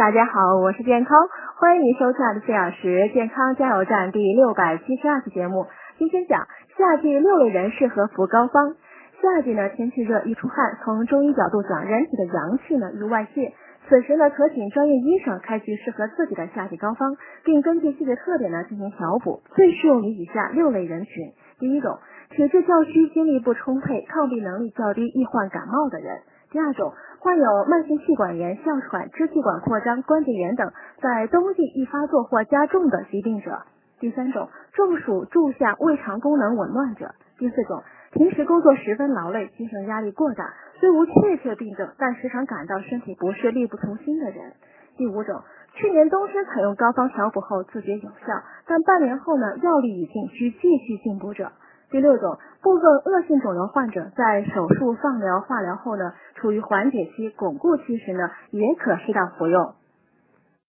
[0.00, 5.66] 大家好，我是健康，欢迎收看的四小时健康加油站第六百七十二期节目。
[5.98, 8.76] 今天讲夏季六类人适合服膏方。
[9.20, 10.78] 夏季呢，天气热，易出汗。
[10.82, 13.52] 从中医角度讲，人体的阳气呢易外泄，
[13.90, 21.12] 此时呢，可请专业医生开具适合自己的夏季膏方，并根据季节特点呢进行调补，最适用于以下六类人群。
[21.58, 21.98] 第一种，
[22.30, 26.20] 体质较虚，精力不充沛，抗病能力较低，易患感冒的人。
[26.50, 33.62] 第二种，患有慢性气管炎、哮喘、支气管扩张、关节炎等，在冬季易发作或加重的疾病者。
[34.00, 37.14] 第三种，中暑、住下、胃肠功能紊乱者。
[37.38, 44.54] 第四种，平时工作十分劳累，精神压力过大，虽无确切病症，但时常感到身体不适、力不从心的人。
[44.96, 45.42] 第五种，
[45.74, 51.52] 去年冬天采用膏方调补后自觉有效，但半年后呢药力已尽，需继续进补者。
[51.90, 59.74] 第六种，部分恶性肿瘤患者在手术、放疗、化疗后呢，处于缓解期、巩固期时呢，也可适当服用。